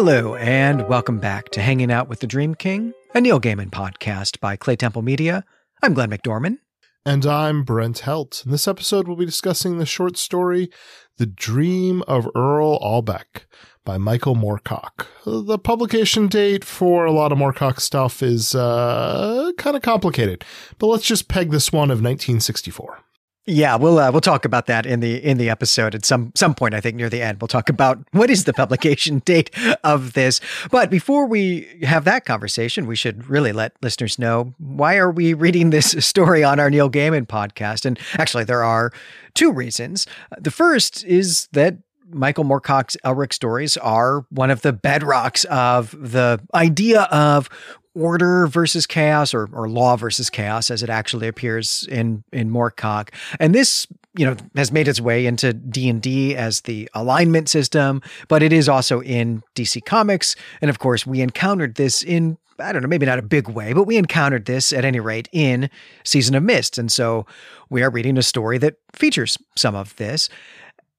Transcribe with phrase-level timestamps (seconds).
[0.00, 4.38] Hello, and welcome back to Hanging Out with the Dream King, a Neil Gaiman podcast
[4.38, 5.44] by Claytemple Media.
[5.82, 6.58] I'm Glenn McDorman.
[7.04, 8.44] And I'm Brent Helt.
[8.46, 10.70] In this episode, we'll be discussing the short story,
[11.16, 13.46] The Dream of Earl Albeck
[13.84, 15.06] by Michael Moorcock.
[15.26, 20.44] The publication date for a lot of Moorcock stuff is uh, kind of complicated,
[20.78, 23.00] but let's just peg this one of 1964.
[23.50, 26.54] Yeah, we'll uh, we'll talk about that in the in the episode at some some
[26.54, 26.74] point.
[26.74, 29.50] I think near the end, we'll talk about what is the publication date
[29.82, 30.38] of this.
[30.70, 35.32] But before we have that conversation, we should really let listeners know why are we
[35.32, 37.86] reading this story on our Neil Gaiman podcast.
[37.86, 38.92] And actually, there are
[39.32, 40.06] two reasons.
[40.38, 41.78] The first is that
[42.10, 47.48] Michael Moorcock's Elric stories are one of the bedrocks of the idea of
[47.98, 53.10] order versus chaos or, or law versus chaos as it actually appears in in Moorcock.
[53.40, 58.42] And this you know has made its way into D&D as the alignment system, but
[58.42, 62.82] it is also in DC Comics and of course we encountered this in I don't
[62.82, 65.70] know, maybe not a big way, but we encountered this at any rate in
[66.02, 66.76] Season of Mist.
[66.76, 67.24] And so
[67.70, 70.28] we are reading a story that features some of this.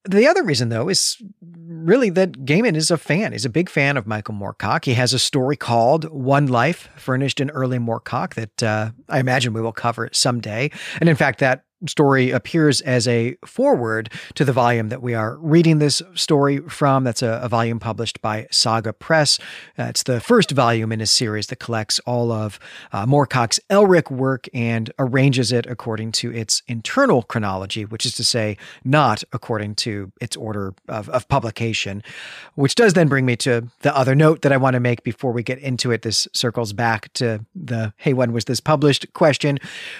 [0.05, 3.33] The other reason, though, is really that Gaiman is a fan.
[3.33, 4.85] He's a big fan of Michael Moorcock.
[4.85, 9.53] He has a story called One Life, furnished in early Moorcock, that uh, I imagine
[9.53, 10.71] we will cover someday.
[10.99, 15.37] And in fact, that story appears as a foreword to the volume that we are
[15.37, 17.03] reading this story from.
[17.03, 19.39] That's a, a volume published by Saga Press.
[19.77, 22.59] Uh, it's the first volume in a series that collects all of
[22.91, 28.23] uh, Moorcock's Elric work and arranges it according to its internal chronology, which is to
[28.23, 32.03] say, not according to its order of, of publication.
[32.55, 35.31] Which does then bring me to the other note that I want to make before
[35.31, 36.01] we get into it.
[36.01, 39.59] This circles back to the hey, when was this published question,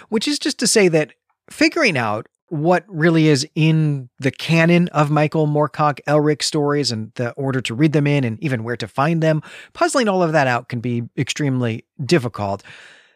[0.10, 1.14] which is just to say that
[1.50, 7.32] figuring out what really is in the canon of Michael Moorcock Elric stories and the
[7.34, 9.42] order to read them in and even where to find them,
[9.74, 12.64] puzzling all of that out can be extremely difficult.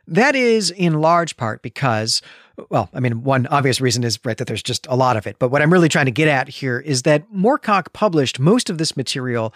[0.06, 2.22] That is in large part because,
[2.70, 5.40] well, I mean, one obvious reason is right that there's just a lot of it.
[5.40, 8.78] But what I'm really trying to get at here is that Moorcock published most of
[8.78, 9.54] this material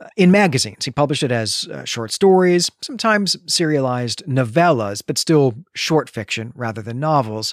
[0.00, 0.86] uh, in magazines.
[0.86, 6.80] He published it as uh, short stories, sometimes serialized novellas, but still short fiction rather
[6.80, 7.52] than novels.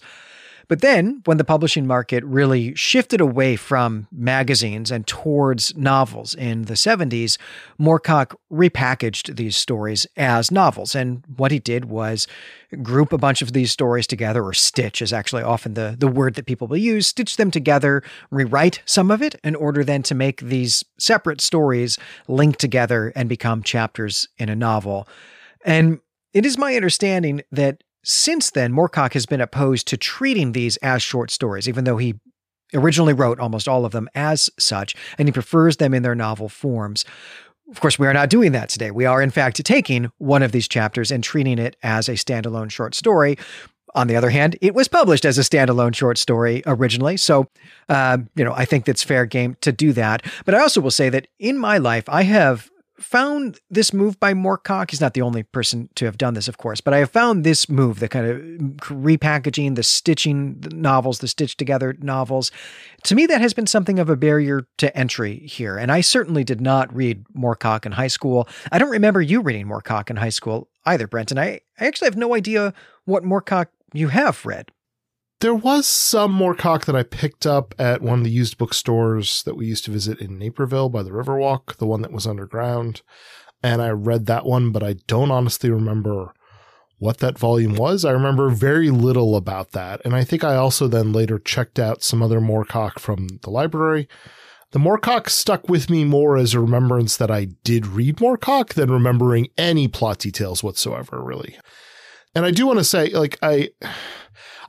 [0.70, 6.64] But then, when the publishing market really shifted away from magazines and towards novels in
[6.64, 7.38] the 70s,
[7.80, 10.94] Moorcock repackaged these stories as novels.
[10.94, 12.28] And what he did was
[12.84, 16.34] group a bunch of these stories together, or stitch is actually often the, the word
[16.36, 20.16] that people will use, stitch them together, rewrite some of it in order then to
[20.16, 21.98] make these separate stories
[22.28, 25.08] link together and become chapters in a novel.
[25.64, 26.02] And
[26.34, 31.02] it is my understanding that since then, Moorcock has been opposed to treating these as
[31.02, 32.16] short stories, even though he
[32.74, 36.48] originally wrote almost all of them as such, and he prefers them in their novel
[36.48, 37.04] forms.
[37.70, 38.92] Of course, we are not doing that today.
[38.92, 42.72] We are, in fact, taking one of these chapters and treating it as a standalone
[42.72, 43.38] short story.
[43.94, 47.18] On the other hand, it was published as a standalone short story originally.
[47.18, 47.48] So,
[47.90, 50.24] uh, you know, I think that's fair game to do that.
[50.46, 52.70] But I also will say that in my life, I have
[53.00, 54.92] found this move by Moorcock.
[54.92, 57.44] He's not the only person to have done this, of course, but I have found
[57.44, 62.52] this move, the kind of mm, repackaging, the stitching novels, the stitched together novels.
[63.04, 65.78] To me, that has been something of a barrier to entry here.
[65.78, 68.48] And I certainly did not read Moorcock in high school.
[68.72, 71.32] I don't remember you reading Moorcock in high school either, Brent.
[71.32, 72.74] And I, I actually have no idea
[73.06, 74.72] what Moorcock you have read
[75.40, 79.56] there was some Moorcock that I picked up at one of the used bookstores that
[79.56, 83.02] we used to visit in Naperville by the Riverwalk, the one that was underground.
[83.62, 86.34] And I read that one, but I don't honestly remember
[87.00, 88.04] what that volume was.
[88.04, 90.02] I remember very little about that.
[90.04, 94.08] And I think I also then later checked out some other Moorcock from the library.
[94.72, 98.92] The Moorcock stuck with me more as a remembrance that I did read Moorcock than
[98.92, 101.58] remembering any plot details whatsoever, really.
[102.36, 103.70] And I do want to say, like, I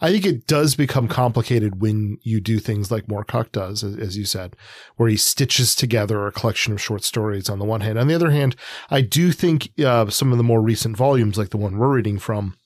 [0.00, 4.25] I think it does become complicated when you do things like Moorcock does, as, you
[4.25, 4.54] said,
[4.97, 7.98] where he stitches together a collection of short stories on the one hand.
[7.98, 8.54] On the other hand,
[8.91, 12.18] I do think uh, some of the more recent volumes, like the one we're reading
[12.18, 12.56] from,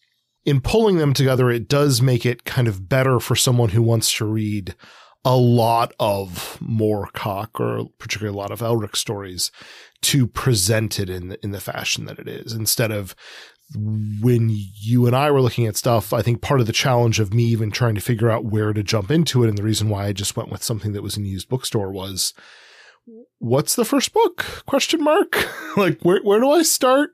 [0.44, 4.12] in pulling them together, it does make it kind of better for someone who wants
[4.17, 4.75] to read
[5.25, 9.52] a lot of Moorcock or particularly a lot of Elric stories
[10.02, 13.14] to present it in the, in the fashion that it is instead of
[13.77, 17.33] when you and I were looking at stuff, I think part of the challenge of
[17.33, 20.07] me even trying to figure out where to jump into it and the reason why
[20.07, 22.35] I just went with something that was in a used bookstore was
[23.39, 24.65] what's the first book?
[24.67, 25.37] Question mark.
[25.77, 27.11] like where where do I start?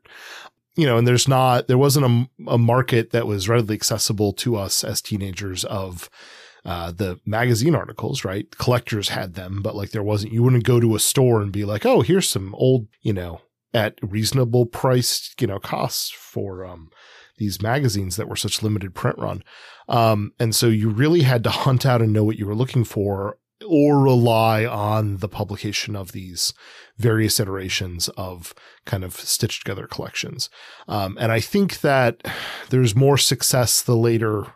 [0.77, 4.57] You know, and there's not there wasn't a, a market that was readily accessible to
[4.57, 6.09] us as teenagers of
[6.65, 8.51] uh, the magazine articles, right?
[8.59, 11.65] Collectors had them, but like there wasn't, you wouldn't go to a store and be
[11.65, 13.41] like, oh, here's some old, you know,
[13.75, 16.91] at reasonable priced, you know, costs for um,
[17.37, 19.43] these magazines that were such limited print run.
[19.89, 22.85] Um, and so you really had to hunt out and know what you were looking
[22.85, 26.55] for or rely on the publication of these
[26.97, 28.55] various iterations of
[28.87, 30.49] kind of stitched together collections.
[30.87, 32.23] Um, and I think that
[32.71, 34.47] there's more success the later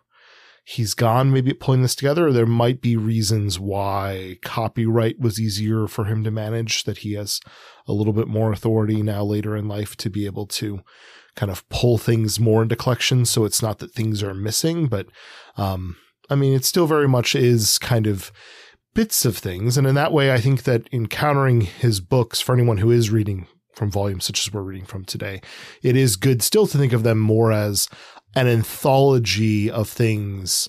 [0.65, 2.32] he's gone, maybe pulling this together.
[2.32, 7.41] There might be reasons why copyright was easier for him to manage, that he has
[7.87, 10.81] a little bit more authority now later in life to be able to
[11.34, 13.31] kind of pull things more into collections.
[13.31, 15.06] So it's not that things are missing, but,
[15.56, 15.96] um,
[16.29, 18.31] I mean, it still very much is kind of
[18.94, 19.79] bits of things.
[19.79, 23.46] And in that way, I think that encountering his books for anyone who is reading
[23.75, 25.40] from volumes such as we're reading from today,
[25.82, 27.88] it is good still to think of them more as
[28.34, 30.69] an anthology of things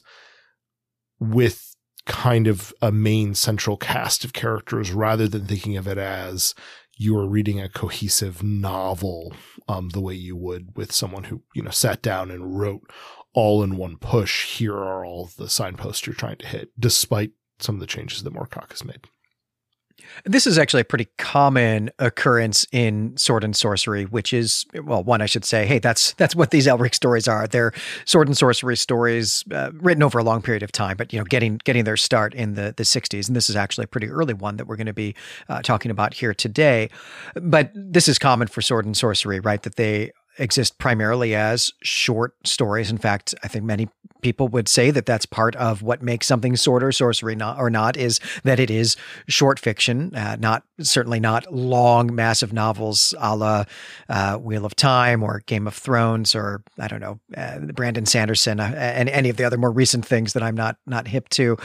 [1.19, 1.75] with
[2.05, 6.53] kind of a main central cast of characters rather than thinking of it as
[6.97, 9.33] you are reading a cohesive novel
[9.67, 12.89] um, the way you would with someone who you know sat down and wrote
[13.33, 17.75] all in one push here are all the signposts you're trying to hit despite some
[17.75, 19.01] of the changes that moorcock has made
[20.25, 25.21] this is actually a pretty common occurrence in sword and sorcery, which is well, one
[25.21, 27.47] I should say, hey, that's that's what these Elric stories are.
[27.47, 27.73] They're
[28.05, 31.25] sword and sorcery stories uh, written over a long period of time, but you know,
[31.25, 34.33] getting getting their start in the the '60s, and this is actually a pretty early
[34.33, 35.15] one that we're going to be
[35.49, 36.89] uh, talking about here today.
[37.35, 39.61] But this is common for sword and sorcery, right?
[39.63, 42.89] That they exist primarily as short stories.
[42.89, 43.87] In fact, I think many
[44.23, 47.69] people would say that that's part of what makes something sword or sorcery not, or
[47.69, 48.95] not is that it is
[49.27, 53.65] short fiction, uh, not certainly not long, massive novels a la
[54.09, 58.59] uh, Wheel of Time or Game of Thrones or I don't know uh, Brandon Sanderson
[58.59, 61.57] uh, and any of the other more recent things that I'm not not hip to.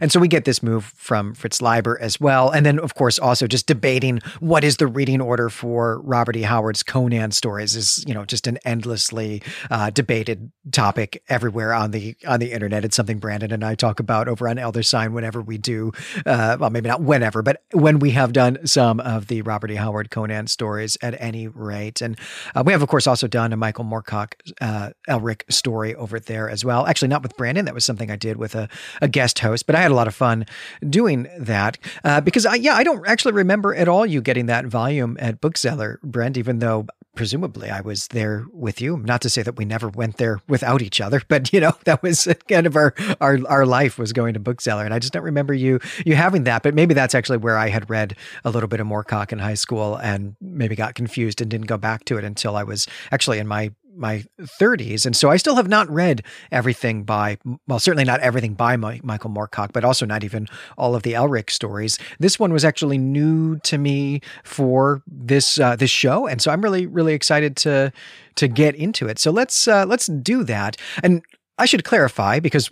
[0.00, 3.18] And so we get this move from Fritz Leiber as well, and then of course
[3.18, 6.42] also just debating what is the reading order for Robert E.
[6.42, 12.16] Howard's Conan stories is you know just an endlessly uh, debated topic everywhere on the
[12.26, 12.84] on the internet.
[12.84, 15.92] It's something Brandon and I talk about over on Elder Sign whenever we do.
[16.26, 19.76] Uh, well, maybe not whenever, but when we have done some of the Robert E.
[19.76, 22.18] Howard Conan stories at any rate, and
[22.54, 26.50] uh, we have of course also done a Michael Moorcock uh, Elric story over there
[26.50, 26.86] as well.
[26.86, 27.64] Actually, not with Brandon.
[27.64, 28.68] That was something I did with a,
[29.00, 30.46] a guest host, but I had a lot of fun
[30.88, 34.66] doing that uh, because I yeah I don't actually remember at all you getting that
[34.66, 36.36] volume at Bookseller, Brent.
[36.36, 38.96] Even though presumably I was there with you.
[38.98, 42.02] Not to say that we never went there without each other, but you know that
[42.02, 45.22] was kind of our our our life was going to bookseller, and I just don't
[45.22, 46.62] remember you you having that.
[46.62, 49.54] But maybe that's actually where I had read a little bit of Moorcock in high
[49.54, 53.38] school, and maybe got confused and didn't go back to it until I was actually
[53.38, 55.06] in my my 30s.
[55.06, 59.00] And so I still have not read everything by, well, certainly not everything by my,
[59.02, 60.46] Michael Moorcock, but also not even
[60.76, 61.98] all of the Elric stories.
[62.18, 66.62] This one was actually new to me for this uh, this show, and so I'm
[66.62, 67.92] really really excited to
[68.36, 69.18] to get into it.
[69.18, 70.76] So let's uh, let's do that.
[71.02, 71.22] And
[71.58, 72.70] I should clarify because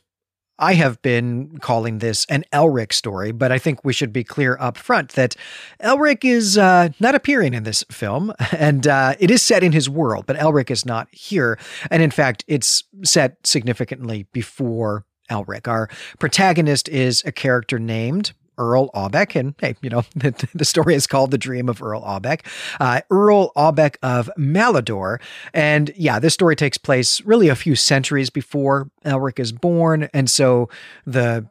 [0.58, 4.56] I have been calling this an Elric story, but I think we should be clear
[4.60, 5.34] up front that
[5.80, 9.88] Elric is uh, not appearing in this film, and uh, it is set in his
[9.88, 11.58] world, but Elric is not here.
[11.90, 15.66] And in fact, it's set significantly before Elric.
[15.66, 15.88] Our
[16.18, 19.38] protagonist is a character named Earl Aubec.
[19.38, 22.46] And hey, you know, the, the story is called The Dream of Earl Aubec.
[22.80, 25.20] Uh, Earl Aubec of Malador.
[25.52, 30.08] And yeah, this story takes place really a few centuries before Elric is born.
[30.14, 30.68] And so
[31.06, 31.46] the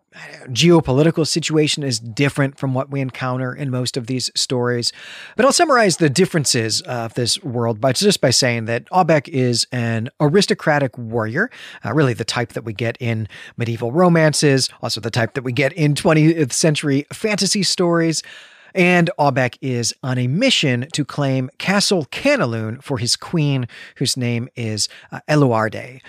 [0.48, 4.92] geopolitical situation is different from what we encounter in most of these stories.
[5.36, 9.68] But I'll summarize the differences of this world by just by saying that Aubec is
[9.72, 11.50] an aristocratic warrior,
[11.86, 13.28] uh, really the type that we get in
[13.58, 18.22] medieval romances, also the type that we get in 20th century fantasy stories.
[18.74, 24.50] And Aubec is on a mission to claim Castle Kaneloon for his queen, whose name
[24.56, 26.02] is uh, Eloarde.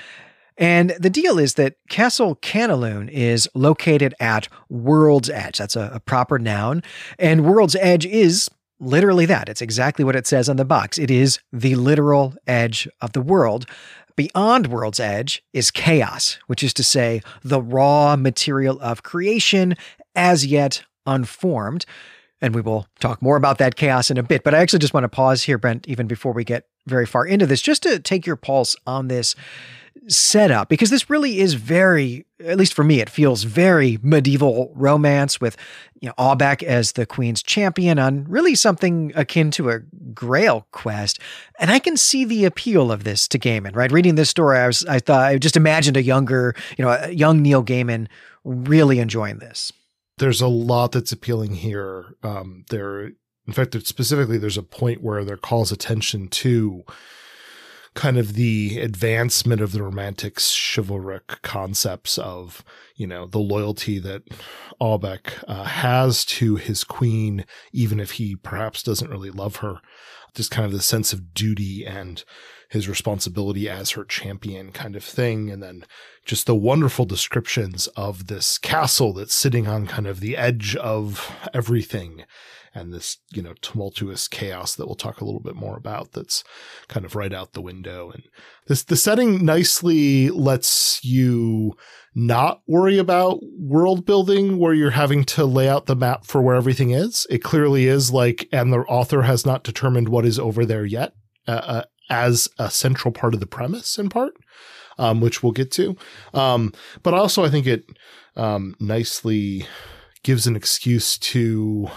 [0.58, 5.58] And the deal is that Castle Kaneloon is located at World's Edge.
[5.58, 6.82] That's a, a, proper noun.
[7.18, 9.48] And World's Edge is literally that.
[9.48, 10.98] It's exactly what it says on the box.
[10.98, 13.66] It is the literal edge of the world.
[14.16, 19.74] Beyond World's Edge is chaos, which is to say, the raw material of creation
[20.14, 21.86] as yet unformed.
[22.42, 24.42] And we will talk more about that chaos in a bit.
[24.42, 27.24] But I actually just want to pause here, Brent, even before we get very far
[27.24, 29.34] into this, just to take your pulse on this
[30.08, 35.40] setup because this really is very at least for me it feels very medieval romance
[35.40, 35.56] with
[36.00, 39.78] you know Aubec as the queen's champion on really something akin to a
[40.12, 41.18] grail quest.
[41.58, 43.92] And I can see the appeal of this to Gaiman right?
[43.92, 47.10] Reading this story I was I thought I just imagined a younger you know a
[47.10, 48.08] young Neil Gaiman
[48.44, 49.72] really enjoying this.
[50.18, 52.16] There's a lot that's appealing here.
[52.22, 53.12] Um, there
[53.46, 56.84] In fact, specifically, there's a point where there calls attention to
[57.94, 62.64] kind of the advancement of the romantic chivalric concepts of,
[62.96, 64.22] you know, the loyalty that
[64.80, 69.80] Aubec uh, has to his queen, even if he perhaps doesn't really love her.
[70.34, 72.24] Just kind of the sense of duty and
[72.70, 75.50] his responsibility as her champion kind of thing.
[75.50, 75.84] And then
[76.24, 81.30] just the wonderful descriptions of this castle that's sitting on kind of the edge of
[81.52, 82.24] everything
[82.74, 86.42] and this, you know, tumultuous chaos that we'll talk a little bit more about that's
[86.88, 88.10] kind of right out the window.
[88.10, 88.22] And
[88.66, 91.74] this, the setting nicely lets you
[92.14, 96.56] not worry about world building where you're having to lay out the map for where
[96.56, 97.26] everything is.
[97.28, 101.12] It clearly is like, and the author has not determined what is over there yet,
[101.46, 104.34] uh, uh, as a central part of the premise in part.
[104.98, 105.96] Um, which we'll get to.
[106.34, 107.86] Um, but also I think it,
[108.36, 109.66] um, nicely
[110.22, 111.88] gives an excuse to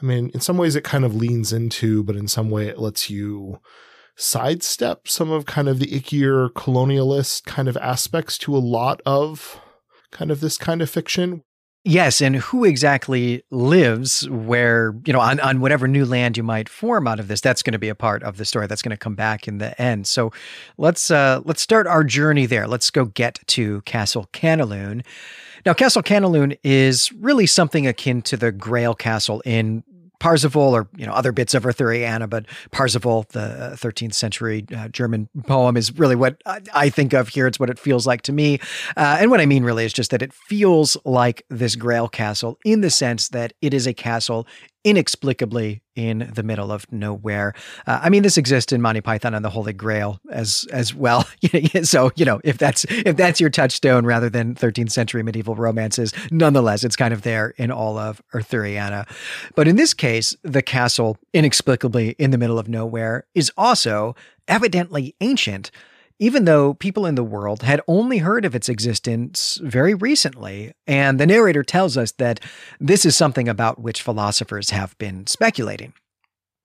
[0.00, 2.78] I mean, in some ways it kind of leans into, but in some way it
[2.78, 3.60] lets you
[4.16, 9.60] sidestep some of kind of the ickier colonialist kind of aspects to a lot of
[10.10, 11.42] kind of this kind of fiction.
[11.88, 16.68] Yes, and who exactly lives where, you know, on, on whatever new land you might
[16.68, 18.90] form out of this, that's going to be a part of the story that's going
[18.90, 20.08] to come back in the end.
[20.08, 20.32] So
[20.78, 22.66] let's uh let's start our journey there.
[22.66, 25.04] Let's go get to Castle Kaneloon.
[25.66, 29.82] Now, Castle Kaneloon is really something akin to the Grail Castle in
[30.20, 35.28] Parzival or you know other bits of Arthuriana, but Parzival, the 13th century uh, German
[35.46, 36.40] poem, is really what
[36.72, 37.48] I think of here.
[37.48, 38.60] It's what it feels like to me,
[38.96, 42.58] uh, and what I mean really is just that it feels like this Grail castle
[42.64, 44.46] in the sense that it is a castle
[44.86, 47.52] inexplicably in the middle of nowhere.
[47.88, 51.26] Uh, I mean, this exists in Monty Python and the Holy Grail as as well.
[51.82, 56.14] so you know, if that's if that's your touchstone rather than 13th century medieval romances,
[56.30, 59.08] nonetheless, it's kind of there in all of Arthuriana.
[59.56, 64.14] But in this case, the castle inexplicably in the middle of nowhere is also
[64.46, 65.72] evidently ancient
[66.18, 70.72] even though people in the world had only heard of its existence very recently.
[70.86, 72.40] And the narrator tells us that
[72.80, 75.92] this is something about which philosophers have been speculating.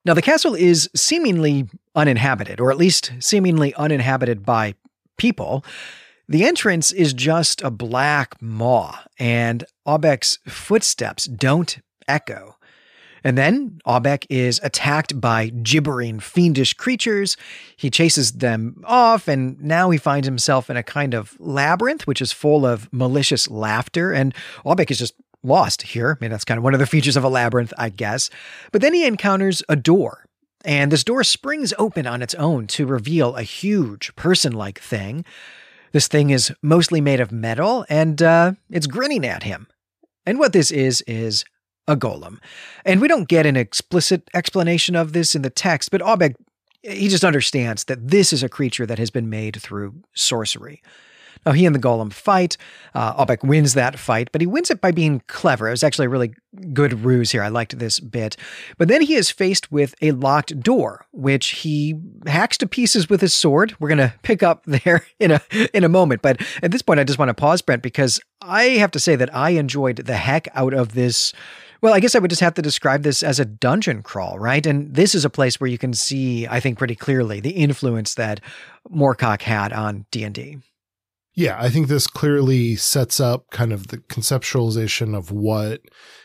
[0.03, 4.73] Now, the castle is seemingly uninhabited, or at least seemingly uninhabited by
[5.17, 5.63] people.
[6.27, 11.77] The entrance is just a black maw, and Aubec's footsteps don't
[12.07, 12.55] echo.
[13.23, 17.37] And then Aubec is attacked by gibbering, fiendish creatures.
[17.77, 22.21] He chases them off, and now he finds himself in a kind of labyrinth, which
[22.21, 24.11] is full of malicious laughter.
[24.11, 24.33] And
[24.65, 25.13] Aubec is just
[25.43, 26.17] lost here.
[26.19, 28.29] I mean, that's kind of one of the features of a labyrinth, I guess.
[28.71, 30.25] But then he encounters a door.
[30.63, 35.25] And this door springs open on its own to reveal a huge person like thing.
[35.91, 39.67] This thing is mostly made of metal and uh, it's grinning at him.
[40.25, 41.43] And what this is, is
[41.91, 42.39] a golem.
[42.85, 46.35] And we don't get an explicit explanation of this in the text, but Aubec,
[46.81, 50.81] he just understands that this is a creature that has been made through sorcery.
[51.45, 52.57] Now, he and the golem fight.
[52.93, 55.67] Uh, wins that fight, but he wins it by being clever.
[55.67, 56.33] It was actually a really
[56.73, 57.41] good ruse here.
[57.41, 58.37] I liked this bit.
[58.77, 63.21] But then he is faced with a locked door, which he hacks to pieces with
[63.21, 63.75] his sword.
[63.79, 65.41] We're going to pick up there in a
[65.73, 66.21] in a moment.
[66.21, 69.15] But at this point, I just want to pause, Brent, because I have to say
[69.15, 71.33] that I enjoyed the heck out of this
[71.81, 74.65] well, I guess I would just have to describe this as a dungeon crawl, right?
[74.65, 78.13] And this is a place where you can see, I think, pretty clearly the influence
[78.15, 78.39] that
[78.89, 80.57] Moorcock had on D and D.
[81.33, 85.81] Yeah, I think this clearly sets up kind of the conceptualization of what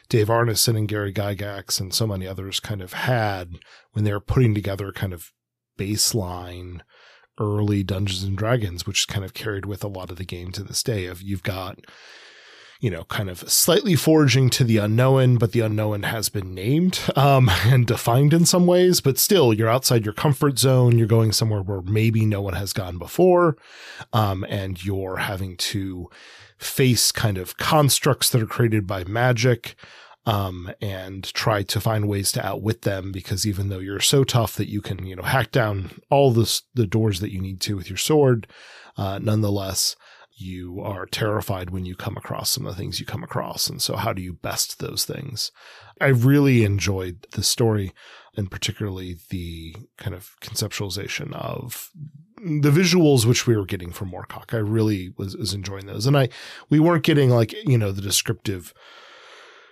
[0.08, 3.52] Dave Arneson and Gary Gygax and so many others kind of had
[3.92, 5.30] when they were putting together kind of
[5.78, 6.80] baseline
[7.38, 10.50] early Dungeons and Dragons, which is kind of carried with a lot of the game
[10.52, 11.06] to this day.
[11.06, 11.78] Of you've got
[12.80, 17.00] you know, kind of slightly foraging to the unknown, but the unknown has been named
[17.16, 19.00] um, and defined in some ways.
[19.00, 20.98] But still, you're outside your comfort zone.
[20.98, 23.56] You're going somewhere where maybe no one has gone before,
[24.12, 26.10] um, and you're having to
[26.58, 29.76] face kind of constructs that are created by magic.
[30.28, 34.56] Um, and try to find ways to outwit them because even though you're so tough
[34.56, 37.76] that you can, you know, hack down all the, the doors that you need to
[37.76, 38.48] with your sword,
[38.96, 39.94] uh, nonetheless,
[40.36, 43.68] you are terrified when you come across some of the things you come across.
[43.68, 45.50] And so, how do you best those things?
[46.00, 47.92] I really enjoyed the story
[48.36, 51.90] and particularly the kind of conceptualization of
[52.36, 54.52] the visuals which we were getting from Moorcock.
[54.52, 56.06] I really was, was enjoying those.
[56.06, 56.28] And I,
[56.68, 58.74] we weren't getting like, you know, the descriptive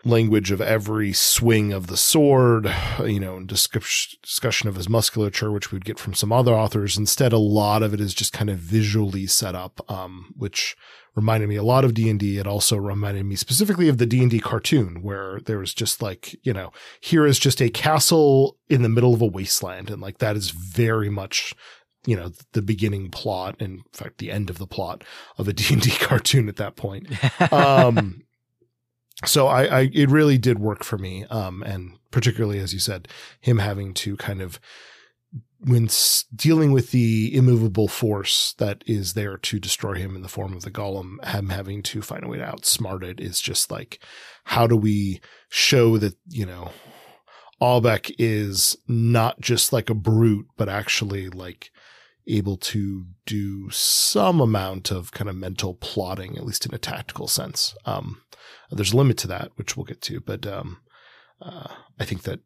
[0.04, 2.73] language of every swing of the sword,
[3.04, 6.96] you know, discussion of his musculature, which we'd get from some other authors.
[6.96, 10.76] Instead, a lot of it is just kind of visually set up, um, which
[11.14, 12.38] reminded me a lot of D&D.
[12.38, 16.52] It also reminded me specifically of the D&D cartoon where there was just like, you
[16.52, 19.90] know, here is just a castle in the middle of a wasteland.
[19.90, 21.54] And like that is very much
[22.06, 25.02] you know the beginning plot and in fact the end of the plot
[25.38, 27.08] of a d&d cartoon at that point
[27.50, 28.23] um,
[29.25, 33.09] so I, I, it really did work for me um, and particularly as you said
[33.40, 34.61] him having to kind of
[35.66, 35.88] when
[36.35, 40.62] dealing with the immovable force that is there to destroy him in the form of
[40.62, 43.99] the golem him having to find a way to outsmart it is just like
[44.44, 46.71] how do we show that you know
[47.61, 51.71] Albeck is not just like a brute, but actually like
[52.26, 57.28] able to do some amount of kind of mental plotting, at least in a tactical
[57.28, 57.75] sense.
[57.85, 58.23] Um,
[58.71, 60.78] there's a limit to that, which we'll get to, but um,
[61.40, 61.68] uh,
[61.99, 62.40] I think that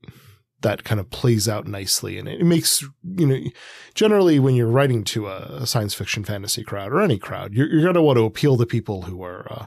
[0.61, 3.39] that kind of plays out nicely, and it makes you know
[3.95, 7.83] generally when you're writing to a, science fiction fantasy crowd or any crowd, you're, you're
[7.83, 9.67] going to want to appeal to people who are uh,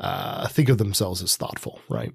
[0.00, 2.12] uh, think of themselves as thoughtful, right?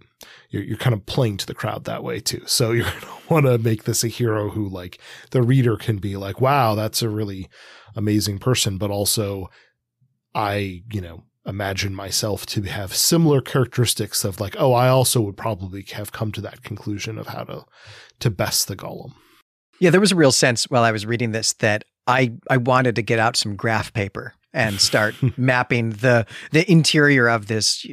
[0.49, 2.43] You're, you're kind of playing to the crowd that way too.
[2.45, 4.99] So you're going to want to make this a hero who, like,
[5.31, 7.49] the reader can be like, wow, that's a really
[7.95, 8.77] amazing person.
[8.77, 9.49] But also,
[10.35, 15.37] I, you know, imagine myself to have similar characteristics of like, oh, I also would
[15.37, 17.65] probably have come to that conclusion of how to,
[18.19, 19.13] to best the golem.
[19.79, 22.95] Yeah, there was a real sense while I was reading this that I, I wanted
[22.95, 27.85] to get out some graph paper and start mapping the the interior of this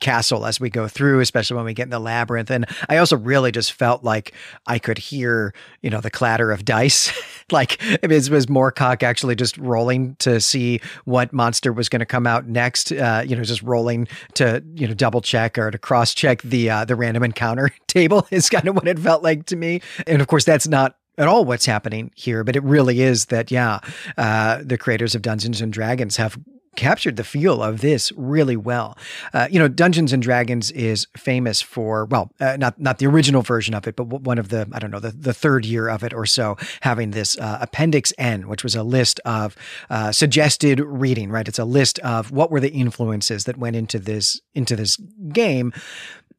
[0.00, 2.50] castle as we go through, especially when we get in the labyrinth.
[2.50, 4.32] And I also really just felt like
[4.66, 7.12] I could hear, you know, the clatter of dice.
[7.52, 12.06] like it was, was Moorcock actually just rolling to see what monster was going to
[12.06, 12.92] come out next.
[12.92, 16.70] Uh, you know, just rolling to you know double check or to cross check the
[16.70, 19.80] uh, the random encounter table is kind of what it felt like to me.
[20.06, 23.50] And of course, that's not at all what's happening here, but it really is that,
[23.50, 23.80] yeah,
[24.16, 26.38] uh, the creators of Dungeons and Dragons have
[26.76, 28.96] captured the feel of this really well.
[29.34, 33.42] Uh, you know, Dungeons and Dragons is famous for well, uh, not not the original
[33.42, 36.02] version of it, but one of the I don't know the the third year of
[36.02, 39.56] it or so, having this uh, Appendix N, which was a list of
[39.90, 41.30] uh, suggested reading.
[41.30, 44.96] Right, it's a list of what were the influences that went into this into this
[45.32, 45.72] game.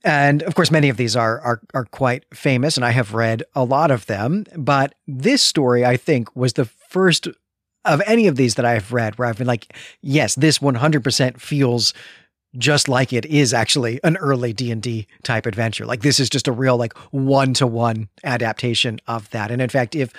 [0.04, 3.44] And of course, many of these are, are are quite famous, and I have read
[3.56, 4.46] a lot of them.
[4.58, 7.28] But this story, I think, was the first
[7.86, 11.94] of any of these that I've read where I've been like, yes, this 100% feels
[12.58, 15.86] just like it is actually an early D&D type adventure.
[15.86, 19.50] Like this is just a real like one-to-one adaptation of that.
[19.50, 20.14] And in fact, if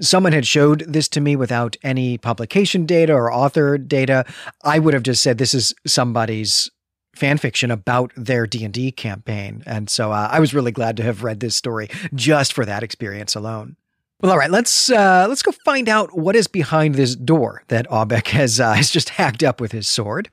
[0.00, 4.26] someone had showed this to me without any publication data or author data,
[4.62, 6.70] I would have just said this is somebody's
[7.18, 9.62] fan fiction about their D&D campaign.
[9.66, 12.82] And so uh, I was really glad to have read this story just for that
[12.82, 13.76] experience alone.
[14.20, 17.86] Well, all right, let's uh, let's go find out what is behind this door that
[17.88, 20.30] Albec has uh, has just hacked up with his sword.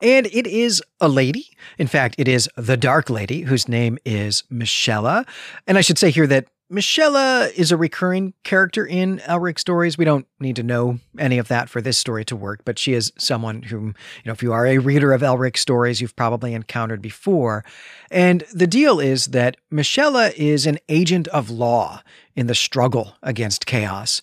[0.00, 1.48] And it is a lady.
[1.76, 5.26] In fact, it is the Dark Lady, whose name is Myshella.
[5.66, 9.96] And I should say here that Myshella is a recurring character in Elric stories.
[9.96, 12.92] We don't need to know any of that for this story to work, but she
[12.92, 16.52] is someone whom, you know, if you are a reader of Elric stories, you've probably
[16.52, 17.64] encountered before.
[18.10, 22.02] And the deal is that Myshella is an agent of law
[22.36, 24.20] in the struggle against chaos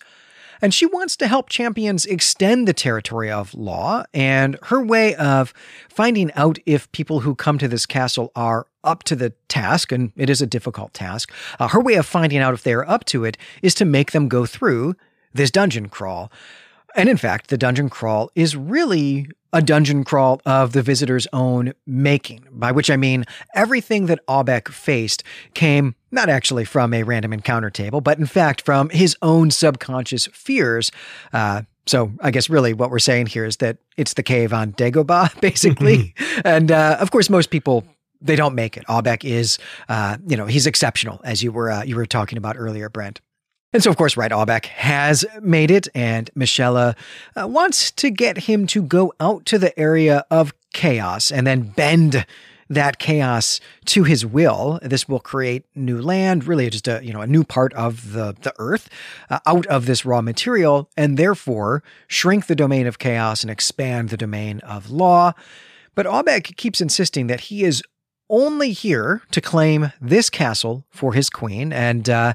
[0.66, 4.02] and she wants to help champions extend the territory of law.
[4.12, 5.54] And her way of
[5.88, 10.10] finding out if people who come to this castle are up to the task, and
[10.16, 13.04] it is a difficult task, uh, her way of finding out if they are up
[13.04, 14.96] to it is to make them go through
[15.32, 16.32] this dungeon crawl.
[16.96, 21.74] And in fact, the dungeon crawl is really a dungeon crawl of the visitor's own
[21.86, 23.24] making, by which I mean
[23.54, 25.22] everything that Albec faced
[25.54, 30.26] came not actually from a random encounter table, but in fact from his own subconscious
[30.32, 30.90] fears.
[31.32, 34.72] Uh, so I guess really what we're saying here is that it's the cave on
[34.72, 36.14] Dagobah, basically.
[36.44, 37.84] and uh, of course, most people
[38.20, 38.84] they don't make it.
[38.88, 39.58] Albec is,
[39.90, 43.20] uh, you know, he's exceptional, as you were uh, you were talking about earlier, Brent.
[43.72, 46.96] And so, of course, Right Albec has made it, and Myshella
[47.38, 51.62] uh, wants to get him to go out to the area of chaos and then
[51.62, 52.24] bend
[52.68, 54.78] that chaos to his will.
[54.82, 58.34] This will create new land, really just a you know a new part of the
[58.40, 58.88] the earth
[59.30, 64.08] uh, out of this raw material, and therefore shrink the domain of chaos and expand
[64.08, 65.32] the domain of law.
[65.94, 67.82] But Albec keeps insisting that he is
[68.28, 72.34] only here to claim this castle for his queen, and uh,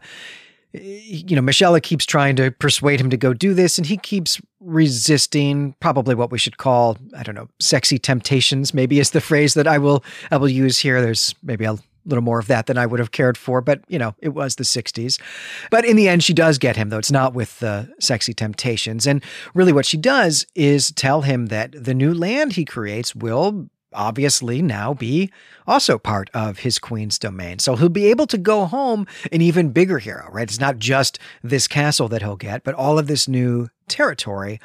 [0.74, 4.42] you know, Michelle keeps trying to persuade him to go do this, and he keeps
[4.60, 9.54] resisting probably what we should call, I don't know, sexy temptations, maybe is the phrase
[9.56, 11.02] that I will I will use here.
[11.02, 14.00] There's maybe a little more of that than I would have cared for, but you
[14.00, 15.22] know, it was the 60s.
[15.70, 19.06] But in the end, she does get him, though it's not with the sexy temptations.
[19.06, 23.70] And really, what she does is tell him that the new land he creates will
[23.94, 25.32] obviously now be
[25.68, 27.60] also part of his queen's domain.
[27.60, 30.50] So he'll be able to go home an even bigger hero, right?
[30.50, 34.60] It's not just this castle that he'll get, but all of this new territory.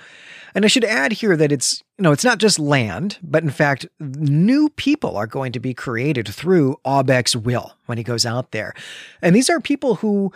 [0.55, 3.51] And I should add here that it's, you know, it's not just land, but in
[3.51, 8.53] fact, new people are going to be created through Aubec's will when he goes out
[8.53, 8.73] there.
[9.21, 10.33] And these are people who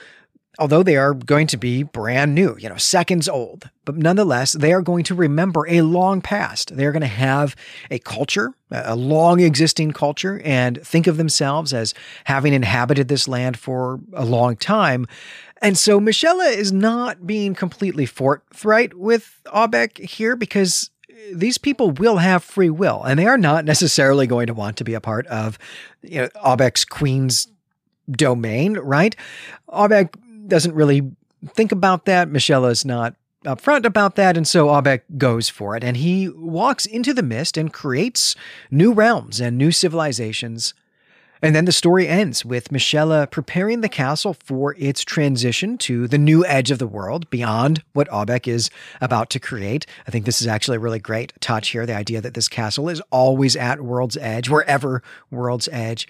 [0.60, 4.74] although they are going to be brand new, you know, seconds old, but nonetheless, they
[4.74, 6.76] are going to remember a long past.
[6.76, 7.56] They're going to have
[7.90, 11.94] a culture, a long existing culture, and think of themselves as
[12.24, 15.08] having inhabited this land for a long time.
[15.62, 20.90] And so Myshella is not being completely forthright with Aubec here because
[21.32, 24.84] these people will have free will and they are not necessarily going to want to
[24.84, 25.58] be a part of
[26.02, 27.48] you know, queen's
[28.10, 29.16] domain, right?
[29.68, 30.14] Aubec
[30.50, 31.10] doesn't really
[31.54, 32.28] think about that.
[32.28, 35.82] Myshella is not upfront about that, and so Aubec goes for it.
[35.82, 38.36] And he walks into the mist and creates
[38.70, 40.74] new realms and new civilizations.
[41.42, 46.18] And then the story ends with Myshella preparing the castle for its transition to the
[46.18, 49.86] new edge of the world beyond what Aubec is about to create.
[50.06, 52.88] I think this is actually a really great touch here the idea that this castle
[52.88, 56.06] is always at World's Edge, wherever World's Edge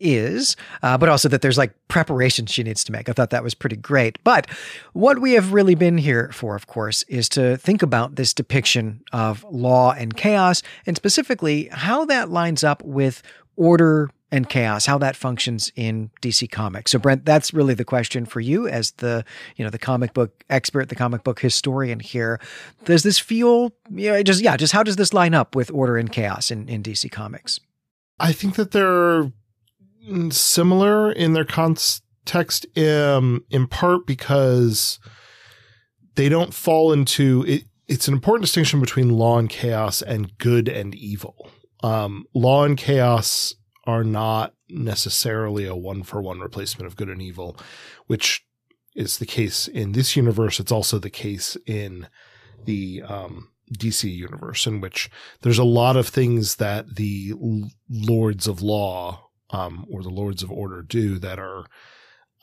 [0.00, 3.08] is, uh, but also that there's like preparations she needs to make.
[3.08, 4.22] I thought that was pretty great.
[4.22, 4.48] But
[4.92, 9.02] what we have really been here for, of course, is to think about this depiction
[9.12, 13.22] of law and chaos, and specifically how that lines up with
[13.56, 16.90] order and chaos, how that functions in DC Comics.
[16.90, 20.44] So, Brent, that's really the question for you as the you know the comic book
[20.50, 22.40] expert, the comic book historian here.
[22.84, 25.96] Does this feel, you know, just yeah, just how does this line up with order
[25.96, 27.60] and chaos in in DC Comics?
[28.18, 29.30] I think that they're
[30.30, 34.98] similar in their context, um, in part because
[36.16, 37.64] they don't fall into it.
[37.86, 41.50] It's an important distinction between law and chaos and good and evil.
[41.84, 43.54] Um, law and chaos
[43.86, 47.56] are not necessarily a one for one replacement of good and evil,
[48.06, 48.46] which
[48.94, 50.60] is the case in this universe.
[50.60, 52.08] It's also the case in
[52.64, 55.10] the um, DC universe, in which
[55.42, 57.34] there's a lot of things that the
[57.90, 61.66] lords of law um, or the Lords of Order do that are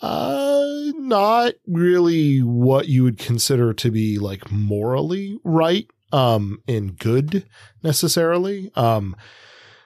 [0.01, 7.45] uh, not really what you would consider to be like morally right um, and good
[7.83, 8.71] necessarily.
[8.75, 9.15] Um,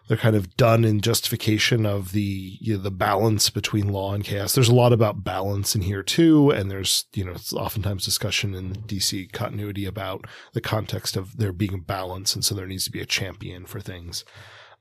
[0.08, 4.24] they're kind of done in justification of the you know, the balance between law and
[4.24, 4.54] chaos.
[4.54, 8.54] There's a lot about balance in here too, and there's you know it's oftentimes discussion
[8.54, 12.86] in the DC continuity about the context of there being balance, and so there needs
[12.86, 14.24] to be a champion for things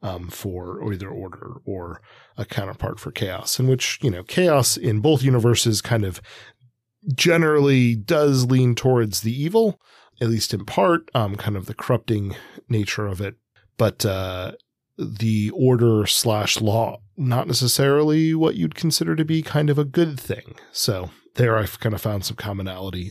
[0.04, 2.02] um, for either order or
[2.36, 6.20] a counterpart for chaos, in which, you know, chaos in both universes kind of
[7.14, 9.80] generally does lean towards the evil,
[10.20, 12.36] at least in part, um, kind of the corrupting
[12.68, 13.36] nature of it.
[13.78, 14.52] But, uh,
[14.96, 20.18] the order slash law, not necessarily what you'd consider to be kind of a good
[20.18, 20.54] thing.
[20.72, 23.10] So there I've kind of found some commonality.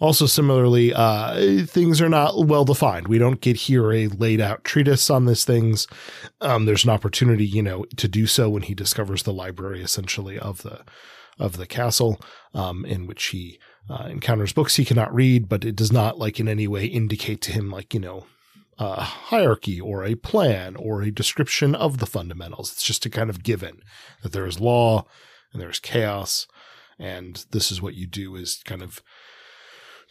[0.00, 3.06] Also, similarly, uh, things are not well defined.
[3.06, 5.86] We don't get here a laid out treatise on these things.
[6.40, 10.38] Um, there's an opportunity, you know, to do so when he discovers the library essentially
[10.38, 10.84] of the
[11.38, 12.20] of the castle,
[12.54, 13.58] um, in which he
[13.90, 17.42] uh, encounters books he cannot read, but it does not like in any way indicate
[17.42, 18.26] to him like you know
[18.80, 22.72] a hierarchy or a plan or a description of the fundamentals.
[22.72, 23.82] It's just a kind of given
[24.22, 25.04] that there is law
[25.52, 26.46] and there's chaos,
[26.98, 29.02] and this is what you do is kind of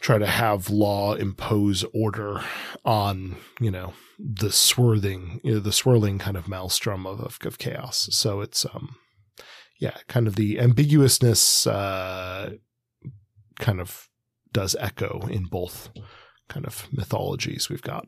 [0.00, 2.42] try to have law impose order
[2.84, 7.58] on you know the swirling you know, the swirling kind of maelstrom of, of, of
[7.58, 8.96] chaos so it's um
[9.78, 12.50] yeah kind of the ambiguousness uh
[13.58, 14.08] kind of
[14.52, 15.90] does echo in both
[16.48, 18.06] kind of mythologies we've got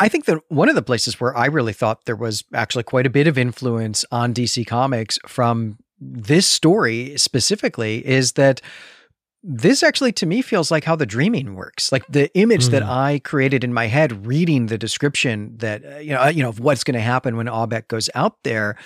[0.00, 3.06] I think that one of the places where I really thought there was actually quite
[3.06, 8.62] a bit of influence on DC Comics from this story specifically is that
[9.42, 12.70] this actually to me feels like how the dreaming works like the image mm.
[12.70, 16.42] that i created in my head reading the description that uh, you know uh, you
[16.42, 18.76] know of what's going to happen when Aubec goes out there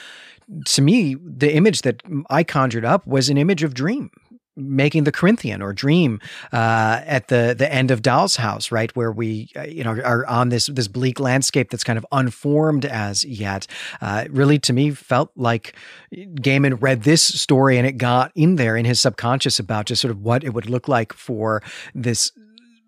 [0.66, 4.10] to me the image that i conjured up was an image of dream
[4.56, 6.20] making the Corinthian or dream
[6.52, 10.26] uh, at the the end of Doll's House, right, where we uh, you know are
[10.26, 13.66] on this this bleak landscape that's kind of unformed as yet.
[14.00, 15.74] Uh, really, to me, felt like
[16.12, 20.10] Gaiman read this story and it got in there in his subconscious about just sort
[20.10, 21.62] of what it would look like for
[21.94, 22.32] this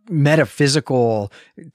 [0.08, 1.32] metaphysical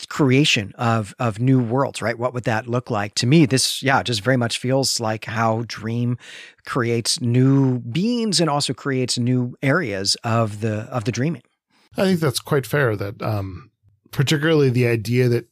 [0.08, 2.18] creation of of new worlds right?
[2.18, 3.16] What would that look like?
[3.16, 6.18] To me this yeah just very much feels like how dream
[6.66, 11.44] creates new beings and also creates new areas of the of the dreaming.
[11.98, 13.72] I think that's quite fair that um
[14.12, 15.48] particularly the idea that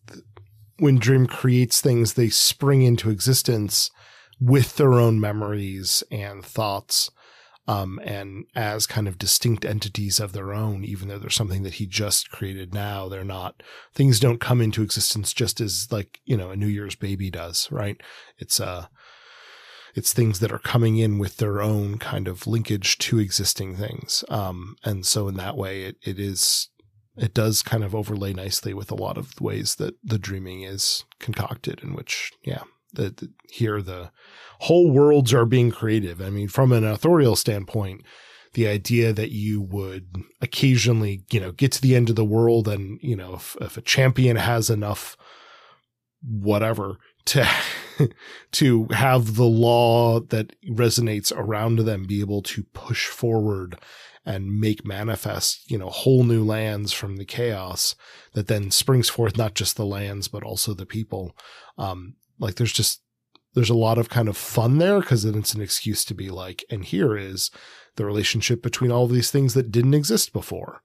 [0.77, 3.91] when dream creates things they spring into existence
[4.39, 7.09] with their own memories and thoughts
[7.69, 11.75] um, and as kind of distinct entities of their own, even though they're something that
[11.75, 13.07] he just created now.
[13.07, 13.61] They're not,
[13.93, 17.71] things don't come into existence just as like, you know, a New Year's baby does,
[17.71, 18.01] right?
[18.39, 18.87] It's, uh,
[19.93, 24.25] it's things that are coming in with their own kind of linkage to existing things.
[24.29, 26.69] Um, and so in that way, it, it is,
[27.17, 31.05] it does kind of overlay nicely with a lot of ways that the dreaming is
[31.19, 34.11] concocted in which, yeah, that here the
[34.61, 36.21] whole worlds are being creative.
[36.21, 38.03] I mean, from an authorial standpoint,
[38.53, 42.67] the idea that you would occasionally, you know, get to the end of the world
[42.67, 45.15] and, you know, if, if a champion has enough
[46.21, 47.47] whatever to
[48.51, 53.77] to have the law that resonates around them be able to push forward
[54.25, 57.95] and make manifest, you know, whole new lands from the chaos
[58.33, 61.35] that then springs forth not just the lands but also the people.
[61.77, 63.01] Um, like there's just
[63.53, 66.29] there's a lot of kind of fun there because then it's an excuse to be
[66.29, 67.49] like, and here is
[67.95, 70.81] the relationship between all these things that didn't exist before,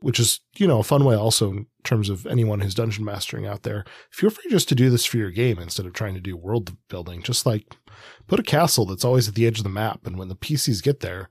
[0.00, 3.46] which is, you know, a fun way also in terms of anyone who's dungeon mastering
[3.46, 3.84] out there.
[4.10, 6.74] Feel free just to do this for your game instead of trying to do world
[6.88, 7.22] building.
[7.22, 7.76] Just like
[8.26, 10.06] put a castle that's always at the edge of the map.
[10.06, 11.28] And when the PCs get there,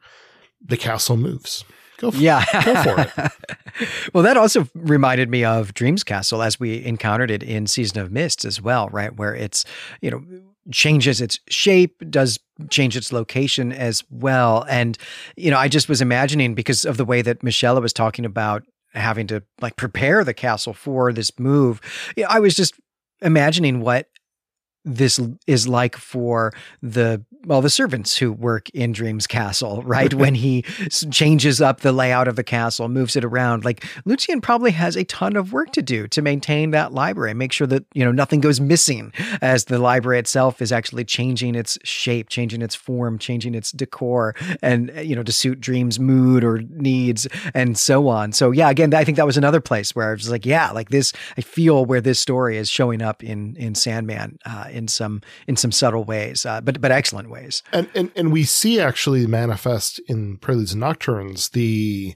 [0.64, 1.66] the castle moves.
[1.98, 2.46] Go for, yeah.
[2.64, 4.10] go for it.
[4.14, 8.12] well, that also reminded me of Dreams Castle as we encountered it in Season of
[8.12, 9.16] Mist as well, right?
[9.16, 9.66] Where it's,
[10.02, 10.24] you know,
[10.72, 14.66] changes its shape, does change its location as well.
[14.70, 14.98] And,
[15.36, 18.64] you know, I just was imagining because of the way that Michelle was talking about
[18.94, 21.82] having to like prepare the castle for this move.
[22.16, 22.74] You know, I was just
[23.22, 24.08] imagining what
[24.86, 30.14] this is like for the well the servants who work in dreams castle right?
[30.14, 30.62] When he
[31.12, 35.04] changes up the layout of the castle moves it around like Lucien probably has a
[35.04, 38.42] ton of work to do to maintain that library make sure that you know nothing
[38.42, 43.56] goes missing as the library itself is actually changing its shape changing its form changing
[43.56, 48.32] its decor and you know to suit dreams mood or needs and so on.
[48.32, 50.90] So yeah again i think that was another place where i was like yeah like
[50.90, 55.22] this i feel where this story is showing up in in sandman uh, in some
[55.48, 57.64] in some subtle ways, uh, but but excellent ways.
[57.72, 62.16] And, and and we see actually manifest in Preludes and Nocturnes the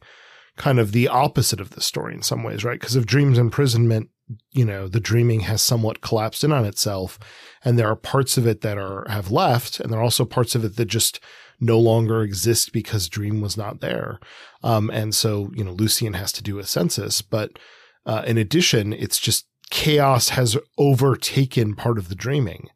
[0.58, 2.80] kind of the opposite of the story in some ways, right?
[2.80, 4.10] Because of Dream's imprisonment,
[4.52, 7.18] you know, the dreaming has somewhat collapsed in on itself,
[7.64, 10.56] and there are parts of it that are have left, and there are also parts
[10.56, 11.20] of it that just
[11.60, 14.20] no longer exist because Dream was not there.
[14.64, 17.60] Um, and so, you know, Lucien has to do a census, but
[18.06, 22.70] uh, in addition, it's just chaos has overtaken part of the dreaming.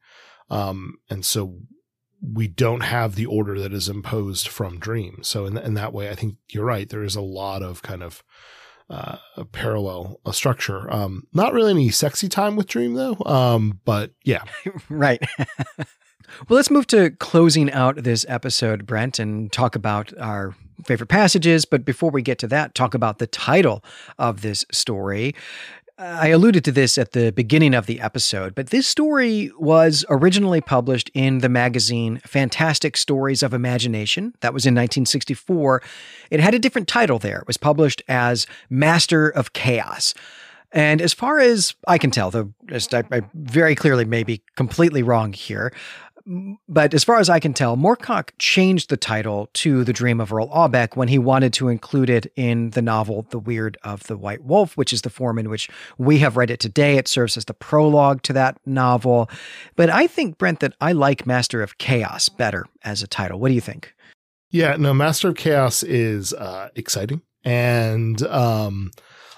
[0.49, 1.57] Um, and so
[2.21, 5.19] we don't have the order that is imposed from dream.
[5.23, 6.87] So in, in that way, I think you're right.
[6.87, 8.23] There is a lot of kind of
[8.89, 10.91] uh, a parallel a structure.
[10.93, 13.17] Um, not really any sexy time with dream though.
[13.25, 14.43] Um, but yeah,
[14.89, 15.21] right.
[15.77, 15.87] well,
[16.49, 21.65] let's move to closing out this episode, Brent, and talk about our favorite passages.
[21.65, 23.83] But before we get to that, talk about the title
[24.17, 25.33] of this story.
[25.97, 30.59] I alluded to this at the beginning of the episode, but this story was originally
[30.59, 34.33] published in the magazine Fantastic Stories of Imagination.
[34.41, 35.83] That was in 1964.
[36.31, 37.39] It had a different title there.
[37.39, 40.15] It was published as Master of Chaos.
[40.71, 45.03] And as far as I can tell, though I, I very clearly may be completely
[45.03, 45.71] wrong here,
[46.69, 50.31] but as far as I can tell, Moorcock changed the title to The Dream of
[50.31, 54.17] Earl Aubec when he wanted to include it in the novel The Weird of the
[54.17, 56.97] White Wolf, which is the form in which we have read it today.
[56.97, 59.29] It serves as the prologue to that novel.
[59.75, 63.39] But I think, Brent, that I like Master of Chaos better as a title.
[63.39, 63.93] What do you think?
[64.49, 68.91] Yeah, no, Master of Chaos is uh, exciting and um,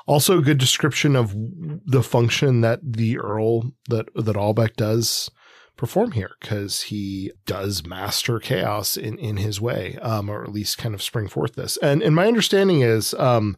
[0.06, 5.32] also a good description of the function that the Earl that that Aubec does
[5.78, 10.78] perform here because he does master chaos in, in his way, um, or at least
[10.78, 11.78] kind of spring forth this.
[11.78, 13.58] And, and my understanding is, um,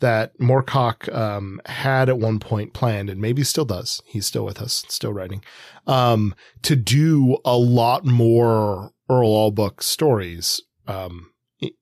[0.00, 4.00] that Moorcock, um, had at one point planned and maybe still does.
[4.06, 5.44] He's still with us, still writing,
[5.86, 11.30] um, to do a lot more Earl Aubec stories, um,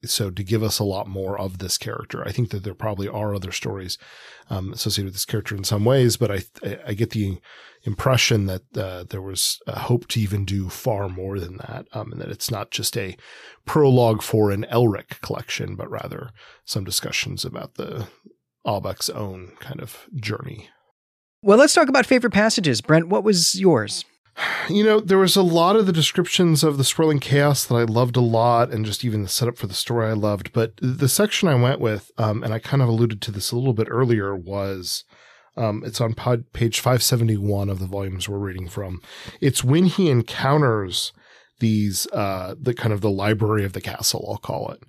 [0.05, 2.27] so to give us a lot more of this character.
[2.27, 3.99] I think that there probably are other stories
[4.49, 6.43] um, associated with this character in some ways, but I
[6.87, 7.39] I get the
[7.87, 12.13] impression that uh, there was a hope to even do far more than that, um,
[12.13, 13.17] and that it's not just a
[13.65, 16.31] prologue for an Elric collection, but rather
[16.65, 18.09] some discussions about the
[18.67, 20.69] Albeck's own kind of journey.
[21.43, 22.81] Well, let's talk about favorite passages.
[22.81, 24.05] Brent, what was yours?
[24.69, 27.85] You know, there was a lot of the descriptions of the swirling chaos that I
[27.85, 30.53] loved a lot, and just even the setup for the story I loved.
[30.53, 33.57] But the section I went with, um, and I kind of alluded to this a
[33.57, 35.05] little bit earlier, was
[35.57, 39.01] um, it's on pod, page 571 of the volumes we're reading from.
[39.41, 41.13] It's when he encounters
[41.61, 44.83] these, uh, the kind of the library of the castle, I'll call it.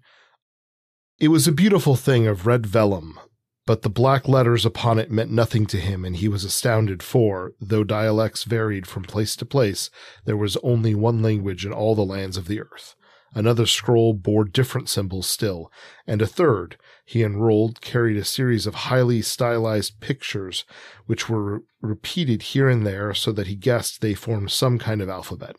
[1.20, 3.18] It was a beautiful thing of red vellum,
[3.66, 7.54] but the black letters upon it meant nothing to him, and he was astounded, for,
[7.60, 9.90] though dialects varied from place to place,
[10.26, 12.96] there was only one language in all the lands of the earth.
[13.34, 15.72] Another scroll bore different symbols still,
[16.06, 16.78] and a third,
[17.08, 20.66] he unrolled, carried a series of highly stylized pictures,
[21.06, 25.02] which were re- repeated here and there so that he guessed they formed some kind
[25.02, 25.56] of alphabet.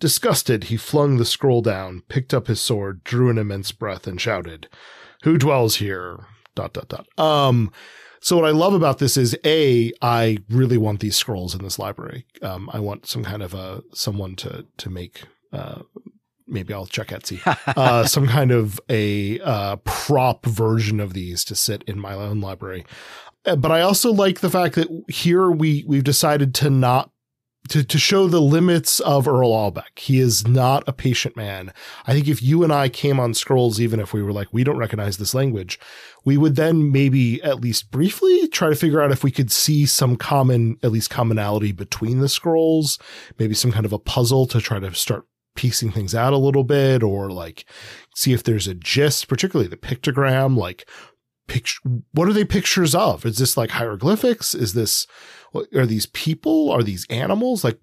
[0.00, 4.20] Disgusted, he flung the scroll down, picked up his sword, drew an immense breath, and
[4.20, 4.68] shouted,
[5.22, 6.26] Who dwells here?
[6.54, 7.06] dot dot dot.
[7.18, 7.72] Um,
[8.20, 11.78] so what I love about this is a I really want these scrolls in this
[11.78, 12.26] library.
[12.42, 15.22] Um, I want some kind of a someone to to make.
[15.54, 15.82] Uh,
[16.46, 17.40] maybe I'll check Etsy.
[17.76, 22.40] Uh, some kind of a uh, prop version of these to sit in my own
[22.40, 22.84] library.
[23.44, 27.10] Uh, But I also like the fact that here we we've decided to not
[27.68, 29.98] to, to show the limits of Earl Aubec.
[29.98, 31.72] He is not a patient man.
[32.06, 34.64] I think if you and I came on scrolls, even if we were like, we
[34.64, 35.78] don't recognize this language,
[36.24, 39.86] we would then maybe at least briefly try to figure out if we could see
[39.86, 42.98] some common, at least commonality between the scrolls,
[43.38, 45.24] maybe some kind of a puzzle to try to start
[45.56, 47.64] piecing things out a little bit or like
[48.14, 50.88] see if there's a gist, particularly the pictogram, like
[51.48, 51.80] picture,
[52.12, 53.24] what are they pictures of?
[53.24, 54.54] Is this like hieroglyphics?
[54.54, 55.06] Is this,
[55.74, 56.70] are these people?
[56.70, 57.64] Are these animals?
[57.64, 57.78] Like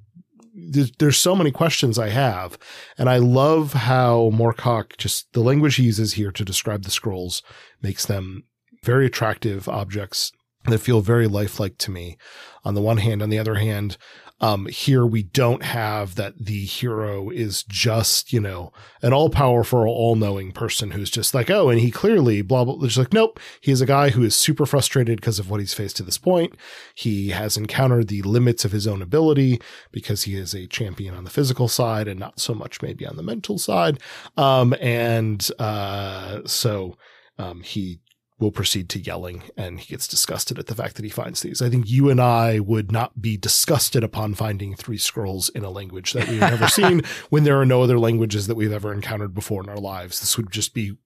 [0.53, 2.57] there's, there's so many questions I have.
[2.97, 7.41] And I love how Moorcock just the language he uses here to describe the scrolls
[7.81, 8.43] makes them
[8.83, 10.31] very attractive objects
[10.65, 12.17] that feel very lifelike to me
[12.63, 13.21] on the one hand.
[13.21, 13.97] On the other hand,
[14.43, 19.79] um, here we don't have that the hero is just, you know, an all powerful,
[19.79, 23.39] all knowing person who's just like, oh, and he clearly blah, blah, just like, nope.
[23.61, 26.17] He is a guy who is super frustrated because of what he's faced to this
[26.17, 26.55] point.
[26.93, 29.61] He has encountered the limits of his own ability
[29.93, 33.15] because he is a champion on the physical side and not so much maybe on
[33.15, 33.97] the mental side.
[34.35, 36.97] Um, and, uh, so,
[37.37, 38.01] um, he
[38.43, 41.61] will proceed to yelling and he gets disgusted at the fact that he finds these.
[41.61, 45.69] I think you and I would not be disgusted upon finding three scrolls in a
[45.71, 49.33] language that we've never seen when there are no other languages that we've ever encountered
[49.33, 50.19] before in our lives.
[50.19, 50.97] This would just be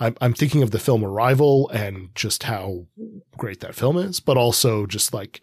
[0.00, 2.86] I'm, I'm thinking of the film Arrival and just how
[3.36, 5.40] great that film is, but also just like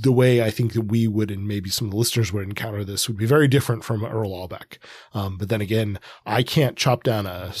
[0.00, 2.84] the way I think that we would, and maybe some of the listeners would encounter
[2.84, 4.78] this would be very different from Earl Aubec.
[5.12, 7.52] Um, but then again, I can't chop down a,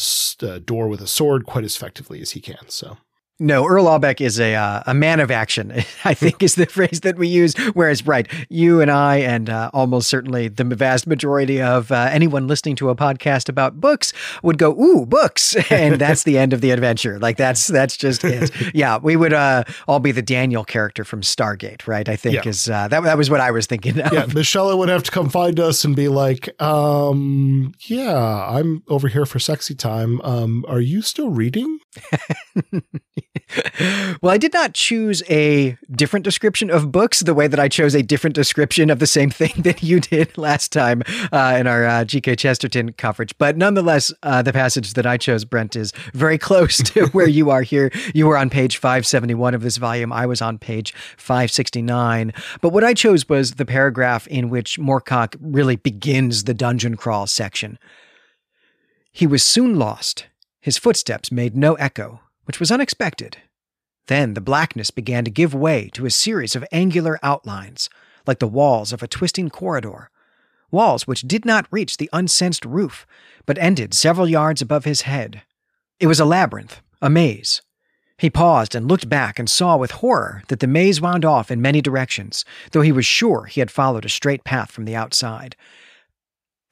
[0.42, 2.68] a, door with a sword quite as effectively as he can.
[2.68, 2.98] So.
[3.40, 5.72] No, Earl Aubec is a uh, a man of action.
[6.04, 7.54] I think is the phrase that we use.
[7.72, 12.46] Whereas, right, you and I, and uh, almost certainly the vast majority of uh, anyone
[12.46, 14.12] listening to a podcast about books
[14.44, 17.18] would go, "Ooh, books," and that's the end of the adventure.
[17.18, 18.52] Like that's that's just it.
[18.74, 22.08] yeah, we would uh, all be the Daniel character from Stargate, right?
[22.08, 22.48] I think yeah.
[22.48, 23.98] is uh, that that was what I was thinking.
[23.98, 24.12] Of.
[24.12, 29.08] Yeah, Myshella would have to come find us and be like, um, "Yeah, I'm over
[29.08, 30.20] here for sexy time.
[30.20, 31.80] Um, are you still reading?"
[34.22, 37.94] Well, I did not choose a different description of books the way that I chose
[37.94, 41.84] a different description of the same thing that you did last time uh, in our
[41.84, 43.36] uh, GK Chesterton coverage.
[43.38, 47.50] But nonetheless, uh, the passage that I chose, Brent, is very close to where you
[47.50, 47.90] are here.
[48.14, 50.12] You were on page 571 of this volume.
[50.12, 52.32] I was on page 569.
[52.60, 57.26] But what I chose was the paragraph in which Moorcock really begins the dungeon crawl
[57.26, 57.78] section.
[59.10, 60.26] He was soon lost.
[60.60, 63.38] His footsteps made no echo which was unexpected.
[64.06, 67.88] Then the blackness began to give way to a series of angular outlines,
[68.26, 70.10] like the walls of a twisting corridor,
[70.70, 73.06] walls which did not reach the uncensed roof,
[73.46, 75.42] but ended several yards above his head.
[76.00, 77.62] It was a labyrinth, a maze.
[78.18, 81.60] He paused and looked back and saw with horror that the maze wound off in
[81.60, 85.56] many directions, though he was sure he had followed a straight path from the outside.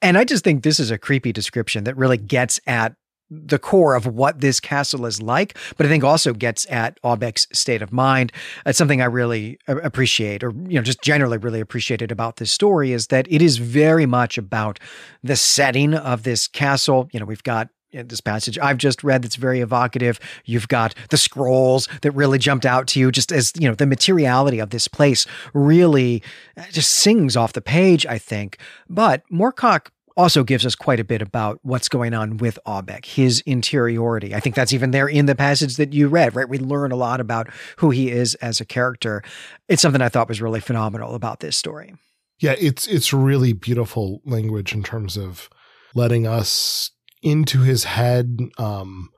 [0.01, 2.95] And I just think this is a creepy description that really gets at
[3.29, 7.47] the core of what this castle is like, but I think also gets at Aubec's
[7.51, 8.31] state of mind.
[8.65, 12.91] It's something I really appreciate, or you know, just generally really appreciated about this story
[12.91, 14.79] is that it is very much about
[15.23, 17.09] the setting of this castle.
[17.11, 20.19] You know, we've got this passage I've just read that's very evocative.
[20.45, 23.85] You've got the scrolls that really jumped out to you, just as you know, the
[23.85, 26.23] materiality of this place really
[26.57, 28.57] uh, just sings off the page, I think.
[28.89, 33.41] But Moorcock also gives us quite a bit about what's going on with Aubec, his
[33.45, 34.35] interiority.
[34.35, 36.47] I think that's even there in the passage that you read, right?
[36.47, 39.23] We learn a lot about who he is as a character.
[39.67, 41.95] It's something I thought was really phenomenal about this story.
[42.39, 45.49] Yeah, it's it's really beautiful language in terms of
[45.95, 46.91] letting us
[47.21, 49.09] into his head, um,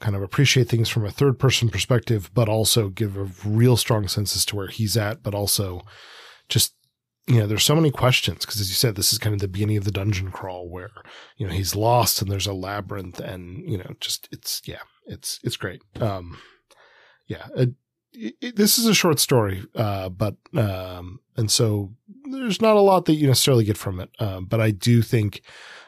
[0.00, 4.06] kind of appreciate things from a third person perspective, but also give a real strong
[4.06, 5.80] sense as to where he's at, but also
[6.48, 6.74] just
[7.26, 9.48] you know, there's so many questions because, as you said, this is kind of the
[9.48, 10.90] beginning of the dungeon crawl where
[11.36, 15.40] you know he's lost and there's a labyrinth, and you know, just it's yeah, it's
[15.42, 15.82] it's great.
[16.00, 16.38] Um,
[17.26, 17.74] yeah, it,
[18.12, 21.94] it, this is a short story, uh, but um, and so
[22.30, 25.42] there's not a lot that you necessarily get from it, uh, but I do think.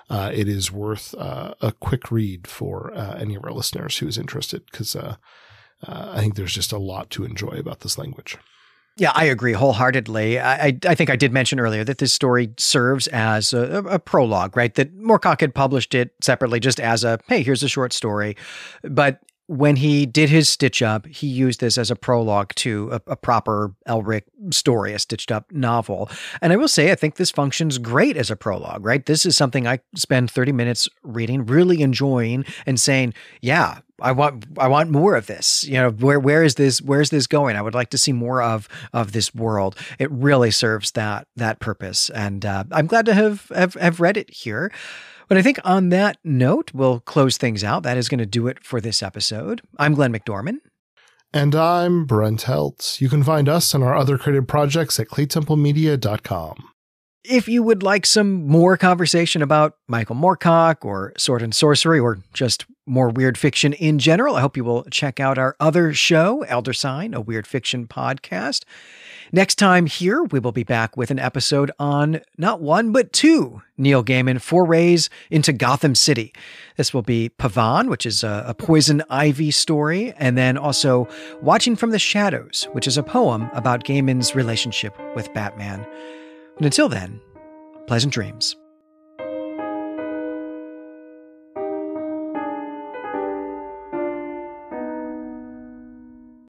[0.09, 4.07] Uh, it is worth uh, a quick read for uh, any of our listeners who
[4.07, 5.16] is interested because uh,
[5.82, 8.39] I think there's just a lot to enjoy about this language.
[8.99, 10.40] Yeah, I agree wholeheartedly.
[10.40, 14.57] I, I think I did mention earlier that this story serves as a, a, prologue,
[14.57, 14.74] right?
[14.74, 18.38] That Moorcock had published it separately just as a, hey, here's a short story.
[18.82, 23.12] But when he did his stitch up, he used this as a prologue to a,
[23.12, 26.11] a, proper Elric story, a stitched up novel.
[26.42, 29.07] And I will say, I think this functions great as a prologue, right?
[29.07, 34.44] This is something I spend 30 minutes reading, really enjoying and saying, yeah, I want
[34.59, 35.64] I want more of this.
[35.64, 37.57] You know, where where is this where is this going?
[37.57, 39.74] I would like to see more of of this world.
[39.99, 42.11] It really serves that that purpose.
[42.11, 44.70] And uh, I'm glad to have, have have read it here.
[45.29, 47.83] But I think on that note, we'll close things out.
[47.83, 49.61] That is going to do it for this episode.
[49.77, 50.59] I'm Glenn McDorman.
[51.33, 52.97] And I'm Brent Helt.
[53.01, 56.68] You can find us and our other creative projects at claytemplemedia.com.
[57.29, 62.18] If you would like some more conversation about Michael Moorcock or Sword and Sorcery or
[62.33, 66.43] just more weird fiction in general, I hope you will check out our other show,
[66.43, 68.62] Elder Sign, a weird fiction podcast.
[69.33, 73.61] Next time here, we will be back with an episode on not one, but two
[73.77, 76.33] Neil Gaiman forays into Gotham City.
[76.77, 81.09] This will be Pavane, which is a, a poison ivy story, and then also
[81.43, 85.85] Watching from the Shadows, which is a poem about Gaiman's relationship with Batman.
[86.57, 87.20] And until then,
[87.86, 88.57] pleasant dreams.